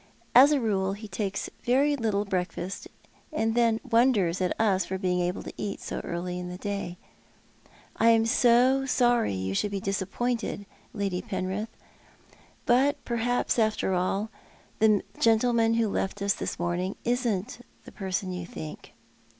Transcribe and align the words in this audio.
As 0.33 0.51
a 0.51 0.59
rule 0.59 0.93
he 0.93 1.07
takes 1.07 1.47
very 1.63 1.95
little 1.95 2.25
breakfast, 2.25 2.87
and 3.31 3.79
wonders 3.87 4.41
at 4.41 4.59
us 4.59 4.83
for 4.83 4.97
being 4.97 5.19
able 5.19 5.43
to 5.43 5.53
eat 5.57 5.79
so 5.79 5.99
early 5.99 6.39
iu 6.39 6.49
the 6.49 6.57
day. 6.57 6.97
I 7.97 8.09
am 8.09 8.25
so 8.25 8.83
sorry 8.87 9.35
you 9.35 9.53
should 9.53 9.69
be 9.69 9.79
disappoiuted. 9.79 10.65
TJic 10.95 10.97
Vicar 10.97 11.05
of 11.05 11.11
St. 11.11 11.11
Jitcics. 11.11 11.11
247 11.11 11.13
Lady 11.13 11.21
Penrith; 11.21 11.77
but 12.65 13.05
perliaps 13.05 13.59
after 13.59 13.93
all, 13.93 14.31
the 14.79 15.03
gentleman 15.19 15.75
who 15.75 15.87
left 15.87 16.19
us 16.23 16.33
this 16.33 16.57
morning 16.57 16.95
isn't 17.05 17.63
the 17.83 17.91
person 17.91 18.33
you 18.33 18.47
think." 18.47 18.93